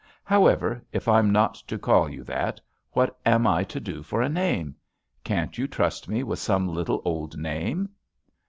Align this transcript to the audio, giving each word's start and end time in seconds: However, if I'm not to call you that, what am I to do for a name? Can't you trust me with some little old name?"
However, 0.23 0.83
if 0.91 1.07
I'm 1.07 1.29
not 1.31 1.53
to 1.67 1.77
call 1.77 2.09
you 2.09 2.23
that, 2.23 2.59
what 2.93 3.19
am 3.23 3.45
I 3.45 3.63
to 3.65 3.79
do 3.79 4.01
for 4.01 4.19
a 4.23 4.29
name? 4.29 4.75
Can't 5.23 5.59
you 5.59 5.67
trust 5.67 6.07
me 6.07 6.23
with 6.23 6.39
some 6.39 6.67
little 6.67 7.03
old 7.05 7.37
name?" 7.37 7.87